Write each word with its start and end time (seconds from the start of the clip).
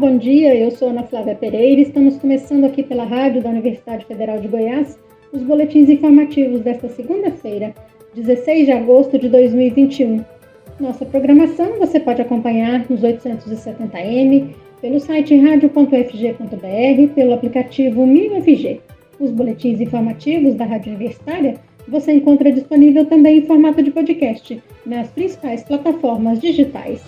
bom 0.00 0.16
dia. 0.16 0.54
Eu 0.54 0.70
sou 0.70 0.88
Ana 0.88 1.02
Flávia 1.02 1.34
Pereira 1.34 1.78
e 1.78 1.84
estamos 1.84 2.16
começando 2.16 2.64
aqui 2.64 2.82
pela 2.82 3.04
rádio 3.04 3.42
da 3.42 3.50
Universidade 3.50 4.06
Federal 4.06 4.40
de 4.40 4.48
Goiás 4.48 4.98
os 5.30 5.42
boletins 5.42 5.90
informativos 5.90 6.62
desta 6.62 6.88
segunda-feira, 6.88 7.74
16 8.14 8.64
de 8.64 8.72
agosto 8.72 9.18
de 9.18 9.28
2021. 9.28 10.24
Nossa 10.80 11.04
programação 11.04 11.78
você 11.78 12.00
pode 12.00 12.22
acompanhar 12.22 12.86
nos 12.88 13.02
870m, 13.02 14.54
pelo 14.80 14.98
site 14.98 15.36
radio.fg.br, 15.36 17.14
pelo 17.14 17.34
aplicativo 17.34 18.06
MinUFG. 18.06 18.80
Os 19.20 19.30
boletins 19.30 19.82
informativos 19.82 20.54
da 20.54 20.64
Rádio 20.64 20.94
Universitária 20.94 21.56
você 21.86 22.12
encontra 22.12 22.50
disponível 22.50 23.04
também 23.04 23.40
em 23.40 23.46
formato 23.46 23.82
de 23.82 23.90
podcast 23.90 24.62
nas 24.86 25.08
principais 25.08 25.62
plataformas 25.62 26.40
digitais. 26.40 27.02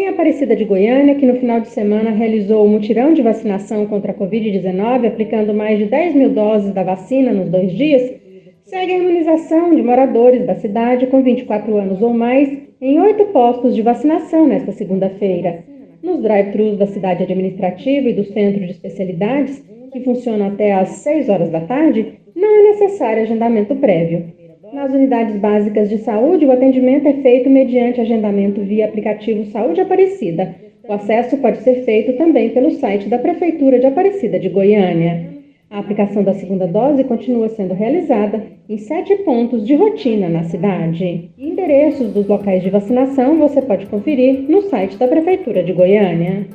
Em 0.00 0.08
Aparecida 0.08 0.56
de 0.56 0.64
Goiânia, 0.64 1.14
que 1.14 1.26
no 1.26 1.34
final 1.34 1.60
de 1.60 1.68
semana 1.68 2.10
realizou 2.10 2.62
o 2.62 2.64
um 2.64 2.70
mutirão 2.70 3.12
de 3.12 3.20
vacinação 3.20 3.84
contra 3.84 4.12
a 4.12 4.14
Covid-19, 4.14 5.06
aplicando 5.06 5.52
mais 5.52 5.78
de 5.78 5.84
10 5.84 6.14
mil 6.14 6.30
doses 6.30 6.72
da 6.72 6.82
vacina 6.82 7.34
nos 7.34 7.50
dois 7.50 7.70
dias, 7.70 8.10
segue 8.64 8.92
a 8.92 8.96
imunização 8.96 9.74
de 9.74 9.82
moradores 9.82 10.46
da 10.46 10.54
cidade 10.54 11.06
com 11.08 11.22
24 11.22 11.76
anos 11.76 12.00
ou 12.00 12.14
mais 12.14 12.50
em 12.80 12.98
oito 12.98 13.26
postos 13.26 13.76
de 13.76 13.82
vacinação 13.82 14.46
nesta 14.46 14.72
segunda-feira. 14.72 15.64
Nos 16.02 16.22
drive-thrus 16.22 16.78
da 16.78 16.86
cidade 16.86 17.24
administrativa 17.24 18.08
e 18.08 18.14
do 18.14 18.24
centro 18.24 18.64
de 18.64 18.70
especialidades, 18.70 19.62
que 19.92 20.00
funcionam 20.00 20.46
até 20.46 20.72
às 20.72 20.88
6 20.88 21.28
horas 21.28 21.50
da 21.50 21.60
tarde, 21.60 22.14
não 22.34 22.48
é 22.48 22.62
necessário 22.70 23.22
agendamento 23.22 23.76
prévio. 23.76 24.39
Nas 24.72 24.92
unidades 24.92 25.36
básicas 25.36 25.90
de 25.90 25.98
saúde, 25.98 26.46
o 26.46 26.52
atendimento 26.52 27.08
é 27.08 27.14
feito 27.14 27.50
mediante 27.50 28.00
agendamento 28.00 28.60
via 28.62 28.84
aplicativo 28.84 29.44
Saúde 29.46 29.80
Aparecida. 29.80 30.54
O 30.88 30.92
acesso 30.92 31.36
pode 31.38 31.58
ser 31.58 31.82
feito 31.84 32.16
também 32.16 32.50
pelo 32.50 32.70
site 32.70 33.08
da 33.08 33.18
Prefeitura 33.18 33.80
de 33.80 33.86
Aparecida 33.86 34.38
de 34.38 34.48
Goiânia. 34.48 35.28
A 35.68 35.80
aplicação 35.80 36.22
da 36.22 36.34
segunda 36.34 36.68
dose 36.68 37.02
continua 37.02 37.48
sendo 37.48 37.74
realizada 37.74 38.44
em 38.68 38.78
sete 38.78 39.16
pontos 39.16 39.66
de 39.66 39.74
rotina 39.74 40.28
na 40.28 40.44
cidade. 40.44 41.30
Endereços 41.36 42.12
dos 42.12 42.28
locais 42.28 42.62
de 42.62 42.70
vacinação 42.70 43.38
você 43.38 43.60
pode 43.60 43.86
conferir 43.86 44.44
no 44.48 44.62
site 44.62 44.96
da 44.96 45.08
Prefeitura 45.08 45.64
de 45.64 45.72
Goiânia. 45.72 46.46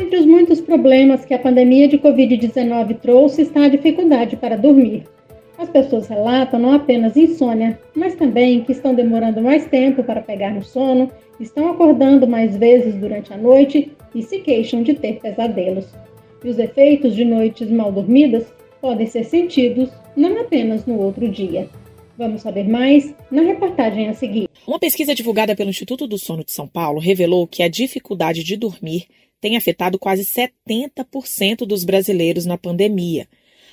Entre 0.00 0.16
os 0.16 0.26
muitos 0.26 0.60
problemas 0.60 1.24
que 1.24 1.34
a 1.34 1.38
pandemia 1.40 1.88
de 1.88 1.98
Covid-19 1.98 3.00
trouxe 3.00 3.42
está 3.42 3.64
a 3.64 3.68
dificuldade 3.68 4.36
para 4.36 4.56
dormir. 4.56 5.02
As 5.70 5.84
pessoas 5.84 6.08
relatam 6.08 6.58
não 6.58 6.72
apenas 6.72 7.16
insônia, 7.16 7.78
mas 7.94 8.16
também 8.16 8.64
que 8.64 8.72
estão 8.72 8.92
demorando 8.92 9.40
mais 9.40 9.66
tempo 9.66 10.02
para 10.02 10.20
pegar 10.20 10.52
no 10.52 10.64
sono, 10.64 11.08
estão 11.38 11.70
acordando 11.70 12.26
mais 12.26 12.56
vezes 12.56 12.96
durante 12.96 13.32
a 13.32 13.36
noite 13.36 13.92
e 14.12 14.20
se 14.20 14.40
queixam 14.40 14.82
de 14.82 14.94
ter 14.94 15.20
pesadelos. 15.20 15.86
E 16.42 16.48
os 16.48 16.58
efeitos 16.58 17.14
de 17.14 17.24
noites 17.24 17.70
mal 17.70 17.92
dormidas 17.92 18.52
podem 18.80 19.06
ser 19.06 19.22
sentidos 19.22 19.88
não 20.16 20.40
apenas 20.40 20.84
no 20.86 20.98
outro 20.98 21.28
dia. 21.28 21.68
Vamos 22.18 22.42
saber 22.42 22.68
mais 22.68 23.14
na 23.30 23.42
reportagem 23.42 24.08
a 24.08 24.14
seguir. 24.14 24.48
Uma 24.66 24.80
pesquisa 24.80 25.14
divulgada 25.14 25.54
pelo 25.54 25.70
Instituto 25.70 26.08
do 26.08 26.18
Sono 26.18 26.44
de 26.44 26.50
São 26.50 26.66
Paulo 26.66 26.98
revelou 26.98 27.46
que 27.46 27.62
a 27.62 27.68
dificuldade 27.68 28.42
de 28.42 28.56
dormir 28.56 29.06
tem 29.40 29.56
afetado 29.56 30.00
quase 30.00 30.24
70% 30.24 31.58
dos 31.64 31.84
brasileiros 31.84 32.44
na 32.44 32.58
pandemia. 32.58 33.28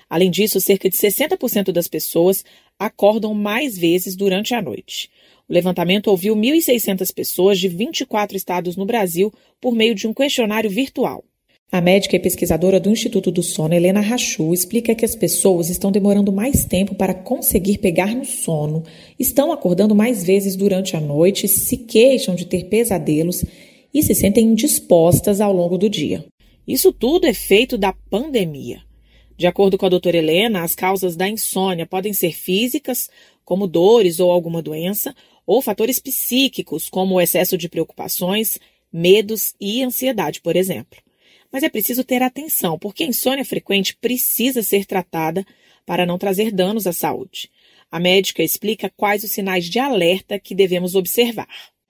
Além 0.10 0.32
disso, 0.32 0.62
cerca 0.62 0.90
de 0.90 0.96
60% 0.98 1.72
das 1.72 1.88
pessoas 1.88 2.44
acordam 2.80 3.34
mais 3.34 3.78
vezes 3.78 4.16
durante 4.16 4.54
a 4.54 4.62
noite. 4.62 5.10
O 5.50 5.54
levantamento 5.54 6.08
ouviu 6.08 6.36
1.600 6.36 7.14
pessoas 7.14 7.60
de 7.60 7.68
24 7.68 8.36
estados 8.36 8.76
no 8.76 8.86
Brasil 8.86 9.34
por 9.60 9.74
meio 9.74 9.96
de 9.96 10.08
um 10.08 10.14
questionário 10.14 10.70
virtual. 10.70 11.24
A 11.70 11.82
médica 11.82 12.16
e 12.16 12.20
pesquisadora 12.20 12.80
do 12.80 12.90
Instituto 12.90 13.30
do 13.30 13.44
Sono, 13.44 13.74
Helena 13.74 14.00
Rachu, 14.00 14.54
explica 14.54 14.96
que 14.96 15.04
as 15.04 15.16
pessoas 15.16 15.70
estão 15.70 15.92
demorando 15.92 16.32
mais 16.32 16.64
tempo 16.64 16.96
para 16.96 17.14
conseguir 17.14 17.80
pegar 17.80 18.16
no 18.16 18.24
sono, 18.24 18.84
estão 19.20 19.52
acordando 19.52 19.94
mais 19.94 20.24
vezes 20.24 20.56
durante 20.56 20.96
a 20.96 21.02
noite, 21.02 21.46
se 21.46 21.76
queixam 21.76 22.36
de 22.36 22.46
ter 22.46 22.70
pesadelos 22.70 23.44
e 23.94 24.02
se 24.02 24.16
sentem 24.16 24.46
indispostas 24.46 25.42
ao 25.42 25.52
longo 25.52 25.78
do 25.78 25.90
dia. 25.90 26.24
Isso 26.66 26.94
tudo 26.94 27.28
é 27.28 27.34
feito 27.34 27.78
da 27.78 27.92
pandemia. 28.10 28.87
De 29.38 29.46
acordo 29.46 29.78
com 29.78 29.86
a 29.86 29.90
doutora 29.90 30.18
Helena, 30.18 30.64
as 30.64 30.74
causas 30.74 31.16
da 31.16 31.30
insônia 31.30 31.86
podem 31.86 32.12
ser 32.12 32.34
físicas, 32.34 33.08
como 33.46 33.68
dores 33.68 34.20
ou 34.20 34.32
alguma 34.32 34.64
doença, 34.64 35.16
ou 35.46 35.62
fatores 35.62 36.00
psíquicos, 36.00 36.90
como 36.90 37.16
o 37.16 37.22
excesso 37.22 37.56
de 37.56 37.70
preocupações, 37.70 38.58
medos 38.92 39.54
e 39.62 39.84
ansiedade, 39.84 40.42
por 40.42 40.56
exemplo. 40.56 41.00
Mas 41.52 41.62
é 41.62 41.70
preciso 41.70 42.04
ter 42.04 42.24
atenção, 42.24 42.80
porque 42.80 43.04
a 43.04 43.08
insônia 43.08 43.46
frequente 43.46 43.96
precisa 43.96 44.64
ser 44.64 44.86
tratada 44.86 45.46
para 45.86 46.06
não 46.06 46.18
trazer 46.18 46.52
danos 46.52 46.88
à 46.88 46.92
saúde. 46.92 47.52
A 47.92 48.00
médica 48.00 48.42
explica 48.42 48.92
quais 48.98 49.24
os 49.24 49.32
sinais 49.32 49.66
de 49.66 49.78
alerta 49.78 50.40
que 50.40 50.56
devemos 50.56 50.96
observar 50.96 51.48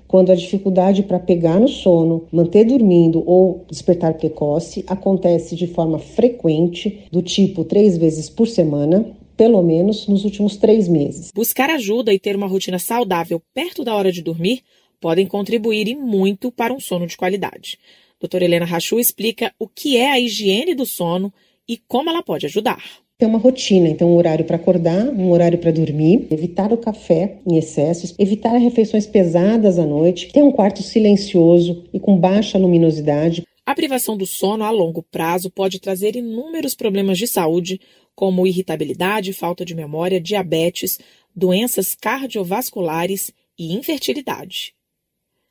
quando 0.07 0.31
a 0.31 0.35
dificuldade 0.35 1.03
para 1.03 1.19
pegar 1.19 1.59
no 1.59 1.67
sono, 1.67 2.27
manter 2.31 2.65
dormindo 2.65 3.21
ou 3.25 3.65
despertar 3.69 4.13
precoce 4.13 4.83
acontece 4.87 5.55
de 5.55 5.67
forma 5.67 5.99
frequente, 5.99 7.05
do 7.11 7.21
tipo 7.21 7.63
três 7.63 7.97
vezes 7.97 8.29
por 8.29 8.47
semana, 8.47 9.05
pelo 9.35 9.61
menos 9.61 10.07
nos 10.07 10.23
últimos 10.23 10.55
três 10.55 10.87
meses. 10.87 11.31
Buscar 11.33 11.69
ajuda 11.69 12.13
e 12.13 12.19
ter 12.19 12.35
uma 12.35 12.47
rotina 12.47 12.79
saudável 12.79 13.41
perto 13.53 13.83
da 13.83 13.93
hora 13.95 14.11
de 14.11 14.21
dormir 14.21 14.61
podem 14.99 15.27
contribuir 15.27 15.87
e 15.87 15.95
muito 15.95 16.51
para 16.51 16.73
um 16.73 16.79
sono 16.79 17.05
de 17.05 17.17
qualidade. 17.17 17.77
Doutora 18.19 18.45
Helena 18.45 18.65
Rachu 18.65 18.99
explica 18.99 19.53
o 19.59 19.67
que 19.67 19.97
é 19.97 20.09
a 20.09 20.19
higiene 20.19 20.73
do 20.73 20.85
sono 20.85 21.31
e 21.67 21.77
como 21.77 22.09
ela 22.09 22.23
pode 22.23 22.47
ajudar 22.47 22.81
ter 23.17 23.25
uma 23.25 23.39
rotina, 23.39 23.89
então 23.89 24.11
um 24.11 24.15
horário 24.15 24.45
para 24.45 24.57
acordar, 24.57 25.07
um 25.07 25.31
horário 25.31 25.57
para 25.57 25.71
dormir, 25.71 26.27
evitar 26.29 26.71
o 26.71 26.77
café 26.77 27.39
em 27.47 27.57
excessos, 27.57 28.13
evitar 28.19 28.55
refeições 28.57 29.07
pesadas 29.07 29.79
à 29.79 29.85
noite, 29.85 30.31
ter 30.31 30.43
um 30.43 30.51
quarto 30.51 30.83
silencioso 30.83 31.83
e 31.91 31.99
com 31.99 32.15
baixa 32.15 32.59
luminosidade. 32.59 33.43
A 33.65 33.73
privação 33.73 34.15
do 34.15 34.27
sono 34.27 34.63
a 34.63 34.69
longo 34.69 35.01
prazo 35.01 35.49
pode 35.49 35.79
trazer 35.79 36.15
inúmeros 36.15 36.75
problemas 36.75 37.17
de 37.17 37.25
saúde, 37.25 37.81
como 38.13 38.45
irritabilidade, 38.45 39.33
falta 39.33 39.65
de 39.65 39.73
memória, 39.73 40.21
diabetes, 40.21 40.99
doenças 41.35 41.95
cardiovasculares 41.95 43.31
e 43.57 43.73
infertilidade. 43.73 44.73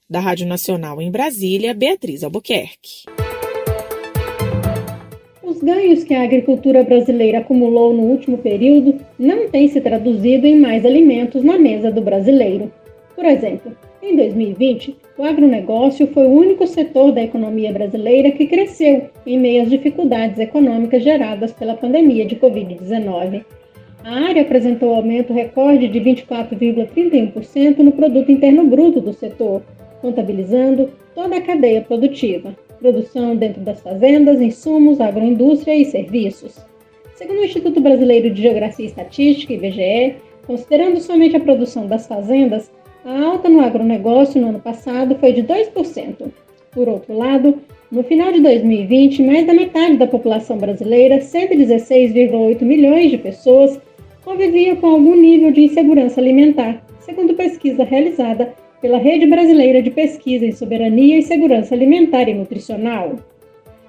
Da 0.09 0.21
Rádio 0.21 0.47
Nacional 0.47 1.03
em 1.03 1.11
Brasília, 1.11 1.75
Beatriz 1.75 2.23
Albuquerque. 2.23 3.16
Os 5.57 5.63
ganhos 5.63 6.05
que 6.05 6.13
a 6.13 6.23
agricultura 6.23 6.85
brasileira 6.85 7.39
acumulou 7.39 7.95
no 7.95 8.03
último 8.03 8.37
período 8.37 8.97
não 9.19 9.49
têm 9.49 9.67
se 9.69 9.81
traduzido 9.81 10.47
em 10.47 10.61
mais 10.61 10.85
alimentos 10.85 11.43
na 11.43 11.59
mesa 11.59 11.91
do 11.91 12.03
brasileiro. 12.03 12.71
Por 13.15 13.25
exemplo, 13.25 13.75
em 14.03 14.15
2020, 14.15 14.95
o 15.17 15.25
agronegócio 15.25 16.09
foi 16.09 16.27
o 16.27 16.31
único 16.31 16.67
setor 16.67 17.11
da 17.11 17.23
economia 17.23 17.73
brasileira 17.73 18.33
que 18.33 18.47
cresceu 18.47 19.05
em 19.27 19.39
meio 19.39 19.63
às 19.63 19.71
dificuldades 19.71 20.39
econômicas 20.39 21.03
geradas 21.03 21.53
pela 21.53 21.75
pandemia 21.75 22.27
de 22.27 22.37
Covid-19. 22.37 23.43
A 24.05 24.27
área 24.29 24.43
apresentou 24.43 24.95
aumento 24.95 25.33
recorde 25.33 25.89
de 25.89 25.99
24,31% 25.99 27.79
no 27.79 27.93
produto 27.93 28.31
interno 28.31 28.67
bruto 28.67 29.01
do 29.01 29.15
setor, 29.15 29.63
contabilizando 30.03 30.91
toda 31.15 31.39
a 31.39 31.41
cadeia 31.41 31.81
produtiva 31.81 32.55
produção 32.79 33.37
dentro 33.37 33.61
das 33.61 33.81
fazendas, 33.81 34.41
insumos, 34.41 35.01
agroindústria 35.01 35.77
e 35.77 35.85
serviços. 35.85 36.57
Segundo 37.15 37.41
o 37.41 37.45
Instituto 37.45 37.81
Brasileiro 37.81 38.31
de 38.31 38.43
Geografia 38.43 38.85
e 38.85 38.89
Estatística, 38.89 39.53
IBGE, 39.53 40.17
considerando 40.47 41.01
somente 41.01 41.37
a 41.37 41.41
produção 41.41 41.87
das 41.87 42.07
fazendas, 42.07 42.71
a 43.05 43.23
alta 43.25 43.49
no 43.49 43.61
agronegócio 43.61 44.41
no 44.41 44.49
ano 44.49 44.61
passado 44.61 45.17
foi 45.17 45.33
de 45.33 45.43
2%. 45.43 46.31
Por 46.73 46.89
outro 46.89 47.17
lado, 47.17 47.59
no 47.91 48.03
final 48.03 48.33
de 48.33 48.41
2020, 48.41 49.23
mais 49.23 49.47
da 49.47 49.55
metade 49.55 49.97
da 49.97 50.07
população 50.07 50.59
brasileira, 50.59 51.19
116,8 51.19 52.63
milhões 52.63 53.11
de 53.11 53.19
pessoas, 53.19 53.81
convivia 54.25 54.77
com 54.77 54.89
algum 54.89 55.15
nível 55.15 55.53
de 55.53 55.63
insegurança 55.63 56.21
alimentar, 56.21 56.85
segundo 57.01 57.35
pesquisa 57.35 57.85
realizada 57.85 58.53
pela 58.81 58.99
Rede 58.99 59.27
Brasileira 59.27 59.83
de 59.83 59.91
Pesquisa 59.91 60.45
em 60.45 60.53
Soberania 60.53 61.19
e 61.19 61.23
Segurança 61.23 61.75
Alimentar 61.75 62.29
e 62.29 62.35
Nutricional. 62.35 63.17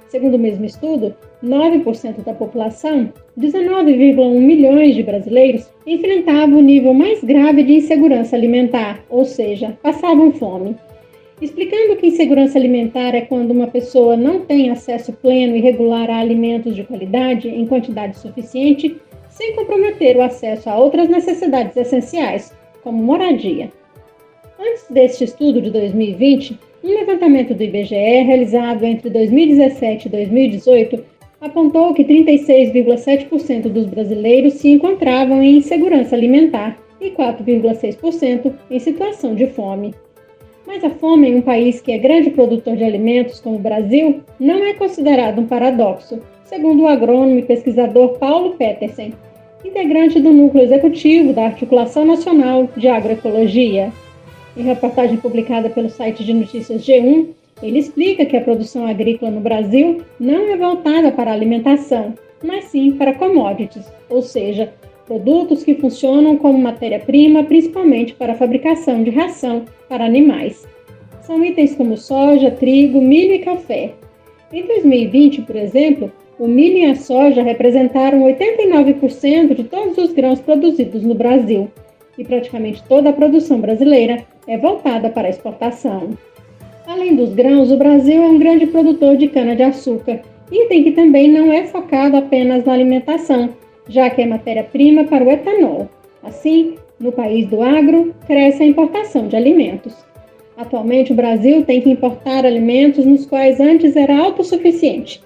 Segundo 0.09 0.35
o 0.35 0.39
mesmo 0.39 0.63
estudo, 0.63 1.13
9% 1.43 2.23
da 2.23 2.33
população, 2.33 3.11
19,1 3.37 4.39
milhões 4.39 4.95
de 4.95 5.03
brasileiros, 5.03 5.69
enfrentavam 5.85 6.59
o 6.59 6.61
nível 6.61 6.93
mais 6.93 7.23
grave 7.23 7.63
de 7.63 7.73
insegurança 7.73 8.35
alimentar, 8.35 9.03
ou 9.09 9.25
seja, 9.25 9.77
passavam 9.81 10.31
fome. 10.31 10.75
Explicando 11.39 11.97
que 11.97 12.07
insegurança 12.07 12.57
alimentar 12.57 13.13
é 13.13 13.21
quando 13.21 13.51
uma 13.51 13.67
pessoa 13.67 14.17
não 14.17 14.39
tem 14.39 14.71
acesso 14.71 15.13
pleno 15.13 15.55
e 15.55 15.61
regular 15.61 16.09
a 16.09 16.17
alimentos 16.17 16.75
de 16.75 16.83
qualidade 16.83 17.47
em 17.47 17.67
quantidade 17.67 18.17
suficiente, 18.17 18.95
sem 19.29 19.55
comprometer 19.55 20.17
o 20.17 20.21
acesso 20.21 20.69
a 20.69 20.77
outras 20.79 21.07
necessidades 21.07 21.77
essenciais, 21.77 22.51
como 22.81 23.03
moradia. 23.03 23.69
Antes 24.59 24.85
deste 24.89 25.23
estudo 25.23 25.61
de 25.61 25.69
2020, 25.69 26.59
um 26.83 26.89
levantamento 26.89 27.53
do 27.53 27.63
IBGE 27.63 28.23
realizado 28.23 28.83
entre 28.83 29.09
2017 29.09 30.07
e 30.07 30.11
2018 30.11 31.03
apontou 31.39 31.93
que 31.93 32.03
36,7% 32.03 33.69
dos 33.69 33.85
brasileiros 33.85 34.53
se 34.53 34.69
encontravam 34.69 35.43
em 35.43 35.57
insegurança 35.57 36.15
alimentar 36.15 36.75
e 36.99 37.11
4,6% 37.11 38.51
em 38.71 38.79
situação 38.79 39.35
de 39.35 39.45
fome. 39.45 39.93
Mas 40.65 40.83
a 40.83 40.89
fome 40.89 41.29
em 41.29 41.35
um 41.35 41.41
país 41.41 41.79
que 41.79 41.91
é 41.91 41.97
grande 41.99 42.31
produtor 42.31 42.75
de 42.75 42.83
alimentos 42.83 43.39
como 43.39 43.57
o 43.57 43.59
Brasil 43.59 44.21
não 44.39 44.65
é 44.65 44.73
considerado 44.73 45.39
um 45.39 45.45
paradoxo, 45.45 46.19
segundo 46.43 46.83
o 46.83 46.87
agrônomo 46.87 47.37
e 47.37 47.43
pesquisador 47.43 48.17
Paulo 48.17 48.55
Petersen, 48.55 49.13
integrante 49.63 50.19
do 50.19 50.33
núcleo 50.33 50.63
executivo 50.63 51.31
da 51.31 51.45
Articulação 51.45 52.05
Nacional 52.05 52.67
de 52.75 52.87
Agroecologia. 52.87 53.93
Em 54.57 54.63
reportagem 54.63 55.17
publicada 55.17 55.69
pelo 55.69 55.87
site 55.87 56.23
de 56.23 56.33
notícias 56.33 56.81
G1, 56.81 57.27
ele 57.61 57.77
explica 57.77 58.25
que 58.25 58.35
a 58.35 58.41
produção 58.41 58.87
agrícola 58.87 59.29
no 59.29 59.39
Brasil 59.39 60.01
não 60.19 60.51
é 60.51 60.57
voltada 60.57 61.11
para 61.11 61.31
alimentação, 61.31 62.15
mas 62.43 62.65
sim 62.65 62.93
para 62.93 63.13
commodities, 63.13 63.85
ou 64.09 64.23
seja, 64.23 64.73
produtos 65.05 65.63
que 65.63 65.75
funcionam 65.75 66.37
como 66.37 66.57
matéria-prima 66.57 67.43
principalmente 67.43 68.15
para 68.15 68.33
a 68.33 68.35
fabricação 68.35 69.03
de 69.03 69.11
ração 69.11 69.65
para 69.87 70.03
animais. 70.03 70.67
São 71.21 71.45
itens 71.45 71.75
como 71.75 71.95
soja, 71.95 72.49
trigo, 72.49 72.99
milho 72.99 73.35
e 73.35 73.39
café. 73.39 73.93
Em 74.51 74.65
2020, 74.65 75.43
por 75.43 75.55
exemplo, 75.55 76.11
o 76.39 76.47
milho 76.47 76.79
e 76.79 76.85
a 76.85 76.95
soja 76.95 77.43
representaram 77.43 78.23
89% 78.23 79.53
de 79.53 79.63
todos 79.65 79.99
os 79.99 80.13
grãos 80.13 80.39
produzidos 80.39 81.03
no 81.03 81.13
Brasil, 81.13 81.69
e 82.17 82.23
praticamente 82.23 82.83
toda 82.83 83.09
a 83.09 83.13
produção 83.13 83.59
brasileira 83.59 84.25
é 84.47 84.57
voltada 84.57 85.09
para 85.09 85.29
exportação. 85.29 86.17
Além 86.87 87.15
dos 87.15 87.33
grãos, 87.33 87.71
o 87.71 87.77
Brasil 87.77 88.23
é 88.23 88.27
um 88.27 88.39
grande 88.39 88.65
produtor 88.67 89.17
de 89.17 89.27
cana-de-açúcar, 89.27 90.21
item 90.51 90.83
que 90.83 90.91
também 90.93 91.29
não 91.29 91.51
é 91.51 91.65
focado 91.65 92.15
apenas 92.15 92.63
na 92.65 92.73
alimentação, 92.73 93.49
já 93.89 94.09
que 94.09 94.21
é 94.21 94.25
matéria-prima 94.25 95.03
para 95.03 95.23
o 95.23 95.29
etanol. 95.29 95.89
Assim, 96.23 96.75
no 96.99 97.11
país 97.11 97.47
do 97.47 97.61
agro, 97.61 98.13
cresce 98.25 98.63
a 98.63 98.65
importação 98.65 99.27
de 99.27 99.35
alimentos. 99.35 99.93
Atualmente, 100.55 101.11
o 101.11 101.15
Brasil 101.15 101.63
tem 101.63 101.81
que 101.81 101.89
importar 101.89 102.45
alimentos 102.45 103.05
nos 103.05 103.25
quais 103.25 103.59
antes 103.59 103.95
era 103.95 104.17
autossuficiente. 104.17 105.21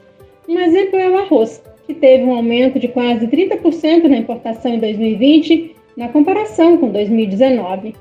Um 0.47 0.59
exemplo 0.59 0.99
é 0.99 1.09
o 1.09 1.17
arroz, 1.19 1.63
que 1.87 1.93
teve 1.93 2.23
um 2.23 2.35
aumento 2.35 2.77
de 2.77 2.89
quase 2.89 3.27
30% 3.27 4.07
na 4.09 4.17
importação 4.17 4.73
em 4.73 4.79
2020, 4.79 5.75
na 6.01 6.07
comparação 6.07 6.77
com 6.77 6.89
2019. 6.89 7.93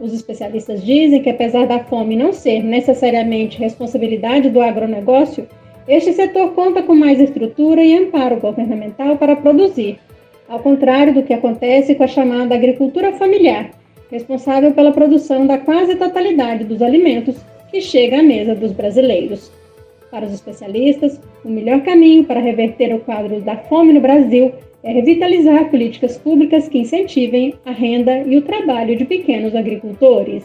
Os 0.00 0.14
especialistas 0.14 0.82
dizem 0.82 1.22
que, 1.22 1.28
apesar 1.28 1.66
da 1.66 1.80
fome 1.80 2.16
não 2.16 2.32
ser 2.32 2.62
necessariamente 2.62 3.58
responsabilidade 3.58 4.48
do 4.48 4.62
agronegócio, 4.62 5.46
este 5.86 6.14
setor 6.14 6.52
conta 6.54 6.82
com 6.82 6.94
mais 6.94 7.20
estrutura 7.20 7.84
e 7.84 7.94
amparo 7.94 8.40
governamental 8.40 9.18
para 9.18 9.36
produzir, 9.36 9.98
ao 10.48 10.60
contrário 10.60 11.12
do 11.12 11.22
que 11.22 11.34
acontece 11.34 11.94
com 11.94 12.04
a 12.04 12.08
chamada 12.08 12.54
agricultura 12.54 13.12
familiar, 13.12 13.70
responsável 14.10 14.72
pela 14.72 14.92
produção 14.92 15.46
da 15.46 15.58
quase 15.58 15.94
totalidade 15.96 16.64
dos 16.64 16.80
alimentos 16.80 17.36
que 17.70 17.82
chega 17.82 18.20
à 18.20 18.22
mesa 18.22 18.54
dos 18.54 18.72
brasileiros. 18.72 19.52
Para 20.12 20.26
os 20.26 20.34
especialistas, 20.34 21.18
o 21.42 21.48
melhor 21.48 21.80
caminho 21.80 22.24
para 22.24 22.38
reverter 22.38 22.94
o 22.94 23.00
quadro 23.00 23.40
da 23.40 23.56
fome 23.56 23.94
no 23.94 24.00
Brasil 24.02 24.52
é 24.84 24.92
revitalizar 24.92 25.70
políticas 25.70 26.18
públicas 26.18 26.68
que 26.68 26.76
incentivem 26.76 27.54
a 27.64 27.70
renda 27.70 28.18
e 28.18 28.36
o 28.36 28.42
trabalho 28.42 28.94
de 28.94 29.06
pequenos 29.06 29.54
agricultores. 29.54 30.44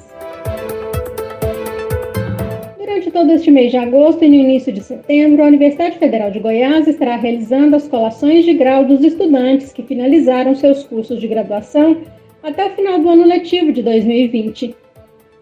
Durante 2.77 3.11
todo 3.11 3.29
este 3.29 3.51
mês 3.51 3.71
de 3.71 3.75
agosto 3.75 4.23
e 4.23 4.29
no 4.29 4.35
início 4.35 4.71
de 4.71 4.81
setembro, 4.81 5.43
a 5.43 5.47
Universidade 5.47 5.97
Federal 5.97 6.31
de 6.31 6.39
Goiás 6.39 6.87
estará 6.87 7.17
realizando 7.17 7.75
as 7.75 7.89
colações 7.89 8.45
de 8.45 8.53
grau 8.53 8.85
dos 8.85 9.03
estudantes 9.03 9.73
que 9.73 9.83
finalizaram 9.83 10.55
seus 10.55 10.83
cursos 10.83 11.19
de 11.19 11.27
graduação 11.27 12.03
até 12.41 12.65
o 12.65 12.69
final 12.69 12.99
do 12.99 13.09
ano 13.09 13.25
letivo 13.25 13.73
de 13.73 13.83
2020. 13.83 14.73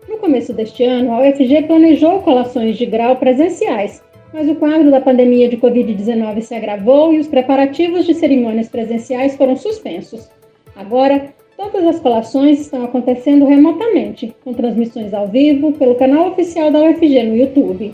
No 0.10 0.18
começo 0.18 0.52
deste 0.52 0.84
ano, 0.84 1.12
a 1.12 1.20
UFG 1.20 1.68
planejou 1.68 2.22
colações 2.22 2.76
de 2.76 2.88
grau 2.88 3.18
presenciais, 3.18 4.04
mas 4.36 4.50
o 4.50 4.56
quadro 4.56 4.92
da 4.92 5.00
pandemia 5.00 5.48
de 5.48 5.56
Covid-19 5.56 6.42
se 6.42 6.54
agravou 6.54 7.14
e 7.14 7.20
os 7.20 7.28
preparativos 7.28 8.06
de 8.06 8.14
cerimônias 8.14 8.68
presenciais 8.68 9.38
foram 9.38 9.56
suspensos. 9.56 10.30
Agora, 10.76 11.30
todas 11.56 11.86
as 11.86 12.02
colações 12.02 12.60
estão 12.60 12.84
acontecendo 12.84 13.46
remotamente, 13.46 14.36
com 14.44 14.54
transmissões 14.54 15.14
ao 15.14 15.26
vivo 15.26 15.72
pelo 15.72 15.96
canal 15.96 16.32
oficial 16.32 16.70
da 16.70 16.84
UFG 16.84 17.24
no 17.24 17.38
YouTube. 17.38 17.94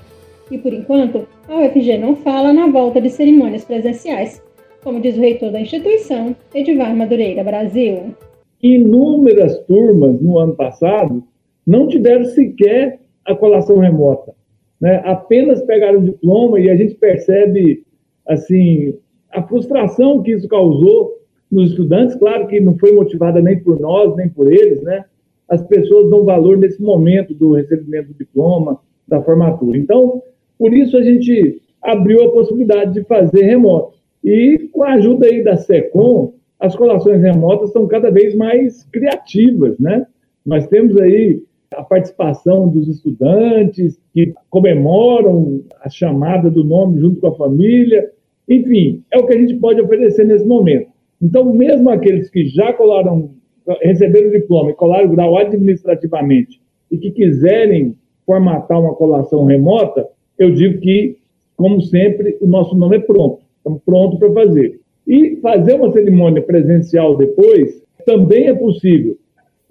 E 0.50 0.58
por 0.58 0.74
enquanto, 0.74 1.28
a 1.48 1.58
UFG 1.58 2.00
não 2.00 2.16
fala 2.16 2.52
na 2.52 2.66
volta 2.66 3.00
de 3.00 3.12
cerimônias 3.12 3.64
presenciais, 3.64 4.42
como 4.84 5.00
diz 5.00 5.16
o 5.16 5.22
reitor 5.22 5.52
da 5.52 5.62
instituição, 5.62 6.36
Edivar 6.56 6.96
Madureira 6.96 7.44
Brasil. 7.44 8.16
Inúmeras 8.64 9.60
turmas 9.68 10.20
no 10.20 10.40
ano 10.40 10.56
passado 10.56 11.24
não 11.68 11.88
tiveram 11.88 12.26
sequer 12.26 13.00
a 13.26 13.36
colação 13.36 13.78
remota 13.78 14.34
né, 14.81 15.01
apenas 15.06 15.62
pegaram 15.62 16.00
o 16.00 16.04
diploma 16.04 16.60
e 16.60 16.69
a 16.69 16.75
gente 16.75 16.95
percebe 16.95 17.83
assim 18.28 18.95
a 19.31 19.44
frustração 19.44 20.22
que 20.24 20.31
isso 20.31 20.48
causou 20.48 21.22
nos 21.50 21.69
estudantes, 21.72 22.16
claro 22.16 22.48
que 22.48 22.60
não 22.60 22.78
foi 22.78 22.94
motivada 22.94 23.42
nem 23.42 23.60
por 23.60 23.80
nós, 23.80 24.16
nem 24.16 24.28
por 24.28 24.51
eles, 24.51 24.81
né? 24.81 25.06
As 25.48 25.62
pessoas 25.62 26.10
dão 26.10 26.24
valor 26.24 26.57
nesse 26.57 26.81
momento 26.81 27.33
do 27.33 27.54
recebimento 27.54 28.07
do 28.10 28.13
diploma, 28.13 28.80
da 29.06 29.22
formatura. 29.22 29.78
Então, 29.78 30.24
por 30.57 30.74
isso 30.74 30.98
a 30.98 31.04
gente 31.04 31.62
abriu 31.81 32.24
a 32.24 32.31
possibilidade 32.31 32.94
de 32.94 33.04
fazer 33.04 33.44
remoto. 33.44 33.98
E 34.24 34.69
com 34.72 34.84
a 34.84 34.94
ajuda 34.94 35.25
aí 35.25 35.44
da 35.44 35.57
SECOM, 35.57 36.34
as 36.60 36.75
colações 36.75 37.22
remotas 37.22 37.69
estão 37.69 37.88
cada 37.88 38.10
vez 38.10 38.36
mais 38.36 38.84
criativas, 38.86 39.77
né? 39.77 40.06
Nós 40.45 40.68
temos 40.68 40.95
aí 40.98 41.44
a 41.76 41.84
participação 41.84 42.68
dos 42.68 42.88
estudantes 42.88 43.98
que 44.14 44.34
comemoram 44.50 45.62
a 45.82 45.90
chamada 45.90 46.50
do 46.50 46.64
nome 46.64 47.00
junto 47.00 47.22
com 47.22 47.28
a 47.28 47.36
família. 47.36 48.12
Enfim, 48.48 49.02
é 49.12 49.18
o 49.18 49.26
que 49.26 49.34
a 49.34 49.38
gente 49.38 49.56
pode 49.56 49.80
oferecer 49.82 50.26
nesse 50.26 50.46
momento. 50.46 50.90
Então, 51.22 51.46
mesmo 51.54 51.90
aqueles 51.90 52.30
que 52.30 52.46
já 52.48 52.74
colaram, 52.74 53.32
receberam 53.82 54.30
o 54.30 54.32
diploma 54.32 54.72
e 54.72 54.74
colaram 54.74 55.08
o 55.08 55.12
grau 55.12 55.38
administrativamente 55.38 56.62
e 56.92 56.98
que 56.98 57.12
quiserem 57.12 57.96
formatar 58.25 58.80
uma 58.80 58.94
colação 58.96 59.46
remota, 59.46 60.08
eu 60.38 60.51
digo 60.51 60.80
que, 60.82 61.18
como 61.56 61.82
sempre, 61.82 62.38
o 62.42 62.48
nosso 62.48 62.75
nome 62.75 62.98
é 62.98 63.00
pronto. 63.00 63.44
Estamos 63.58 63.82
prontos 63.86 64.20
para 64.20 64.34
fazer. 64.34 64.80
E 65.08 65.38
fazer 65.38 65.75
uma 65.75 65.92
cerimônia 65.92 66.42
presencial 66.42 67.16
depois 67.16 67.82
também 68.06 68.48
é 68.48 68.54
possível 68.54 69.18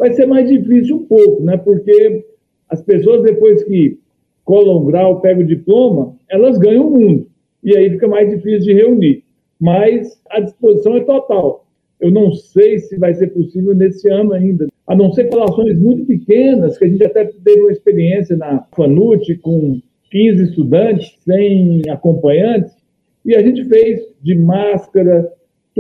vai 0.01 0.15
ser 0.15 0.25
mais 0.25 0.49
difícil 0.49 0.97
um 0.97 1.05
pouco, 1.05 1.45
né? 1.45 1.59
Porque 1.59 2.25
as 2.71 2.81
pessoas, 2.81 3.23
depois 3.23 3.63
que 3.65 3.99
colam 4.47 4.77
o 4.77 4.87
grau, 4.87 5.21
pegam 5.21 5.43
o 5.43 5.47
diploma, 5.47 6.17
elas 6.31 6.57
ganham 6.57 6.89
o 6.89 6.99
mundo. 6.99 7.27
E 7.63 7.77
aí 7.77 7.91
fica 7.91 8.09
mais 8.09 8.31
difícil 8.31 8.61
de 8.61 8.73
reunir. 8.73 9.23
Mas 9.61 10.19
a 10.31 10.41
disposição 10.41 10.97
é 10.97 11.01
total. 11.01 11.67
Eu 12.01 12.11
não 12.11 12.33
sei 12.33 12.79
se 12.79 12.97
vai 12.97 13.13
ser 13.13 13.27
possível 13.29 13.75
nesse 13.75 14.11
ano 14.11 14.33
ainda. 14.33 14.69
A 14.87 14.97
não 14.97 15.13
ser 15.13 15.29
colações 15.29 15.79
muito 15.79 16.07
pequenas, 16.07 16.79
que 16.79 16.87
a 16.87 16.89
gente 16.89 17.05
até 17.05 17.27
teve 17.27 17.61
uma 17.61 17.71
experiência 17.71 18.39
na 18.39 18.65
FANUT 18.75 19.37
com 19.43 19.83
15 20.11 20.45
estudantes, 20.45 21.15
sem 21.27 21.83
acompanhantes, 21.91 22.75
e 23.23 23.37
a 23.37 23.43
gente 23.43 23.67
fez 23.67 24.01
de 24.23 24.35
máscara, 24.35 25.31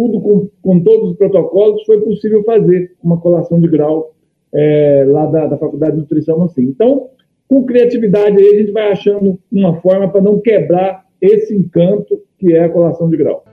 tudo 0.00 0.19
com, 0.19 0.49
com 0.62 0.80
todos 0.80 1.11
os 1.11 1.16
protocolos, 1.19 1.83
foi 1.85 2.00
possível 2.00 2.42
fazer 2.42 2.92
uma 3.04 3.21
colação 3.21 3.61
de 3.61 3.69
grau 3.69 4.14
é, 4.50 5.04
lá 5.07 5.26
da, 5.26 5.47
da 5.47 5.59
Faculdade 5.59 5.92
de 5.92 5.99
Nutrição 5.99 6.42
assim. 6.42 6.62
Então, 6.62 7.09
com 7.47 7.66
criatividade 7.66 8.38
aí, 8.38 8.47
a 8.47 8.59
gente 8.61 8.73
vai 8.73 8.90
achando 8.92 9.38
uma 9.52 9.78
forma 9.83 10.09
para 10.09 10.23
não 10.23 10.40
quebrar 10.40 11.04
esse 11.21 11.54
encanto 11.54 12.19
que 12.38 12.54
é 12.54 12.64
a 12.64 12.71
colação 12.71 13.11
de 13.11 13.19
grau. 13.19 13.45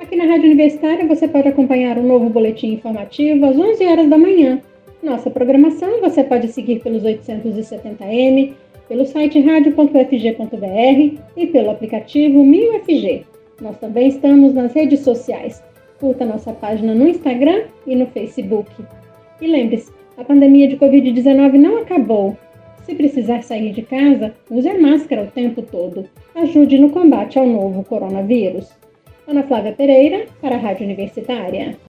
Aqui 0.00 0.14
na 0.14 0.26
Rádio 0.26 0.44
Universitária 0.44 1.04
você 1.04 1.26
pode 1.26 1.48
acompanhar 1.48 1.98
um 1.98 2.06
novo 2.06 2.30
boletim 2.30 2.74
informativo 2.74 3.46
às 3.46 3.58
11 3.58 3.84
horas 3.84 4.08
da 4.08 4.16
manhã. 4.16 4.60
Nossa 5.02 5.28
programação 5.28 6.00
você 6.00 6.22
pode 6.22 6.46
seguir 6.48 6.84
pelos 6.84 7.02
870m, 7.02 8.52
pelo 8.88 9.04
site 9.04 9.40
radio.fg.br 9.40 11.18
e 11.36 11.46
pelo 11.48 11.70
aplicativo 11.70 12.44
1000FG. 12.44 13.37
Nós 13.60 13.76
também 13.78 14.08
estamos 14.08 14.54
nas 14.54 14.72
redes 14.72 15.00
sociais. 15.00 15.62
Curta 15.98 16.24
nossa 16.24 16.52
página 16.52 16.94
no 16.94 17.08
Instagram 17.08 17.64
e 17.86 17.96
no 17.96 18.06
Facebook. 18.06 18.70
E 19.40 19.46
lembre-se, 19.46 19.92
a 20.16 20.24
pandemia 20.24 20.68
de 20.68 20.76
Covid-19 20.76 21.54
não 21.54 21.78
acabou. 21.78 22.36
Se 22.84 22.94
precisar 22.94 23.42
sair 23.42 23.72
de 23.72 23.82
casa, 23.82 24.34
use 24.50 24.68
a 24.68 24.80
máscara 24.80 25.22
o 25.22 25.30
tempo 25.30 25.62
todo. 25.62 26.08
Ajude 26.34 26.78
no 26.78 26.90
combate 26.90 27.38
ao 27.38 27.46
novo 27.46 27.84
coronavírus. 27.84 28.68
Ana 29.26 29.42
Flávia 29.42 29.72
Pereira, 29.72 30.26
para 30.40 30.56
a 30.56 30.58
Rádio 30.58 30.86
Universitária. 30.86 31.76